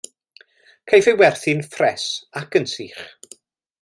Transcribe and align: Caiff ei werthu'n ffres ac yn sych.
Caiff 0.91 1.07
ei 1.11 1.17
werthu'n 1.21 1.61
ffres 1.73 2.05
ac 2.41 2.51
yn 2.61 2.67
sych. 2.73 3.05